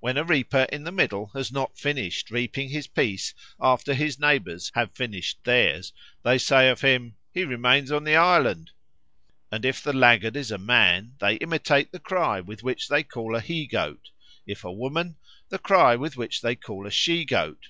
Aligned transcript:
When 0.00 0.16
a 0.16 0.24
reaper 0.24 0.66
in 0.72 0.84
the 0.84 0.90
middle 0.90 1.26
has 1.34 1.52
not 1.52 1.76
finished 1.76 2.30
reaping 2.30 2.70
his 2.70 2.86
piece 2.86 3.34
after 3.60 3.92
his 3.92 4.18
neighbours 4.18 4.72
have 4.74 4.92
finished 4.96 5.44
theirs, 5.44 5.92
they 6.22 6.38
say 6.38 6.70
of 6.70 6.80
him, 6.80 7.16
"He 7.34 7.44
remains 7.44 7.92
on 7.92 8.04
the 8.04 8.16
island." 8.16 8.70
And 9.52 9.66
if 9.66 9.82
the 9.82 9.92
laggard 9.92 10.36
is 10.36 10.50
a 10.50 10.56
man, 10.56 11.16
they 11.18 11.34
imitate 11.34 11.92
the 11.92 12.00
cry 12.00 12.40
with 12.40 12.62
which 12.62 12.88
they 12.88 13.02
call 13.02 13.36
a 13.36 13.40
he 13.42 13.66
goat; 13.66 14.08
if 14.46 14.64
a 14.64 14.72
woman, 14.72 15.16
the 15.50 15.58
cry 15.58 15.96
with 15.96 16.16
which 16.16 16.40
they 16.40 16.54
call 16.54 16.86
a 16.86 16.90
she 16.90 17.26
goat. 17.26 17.68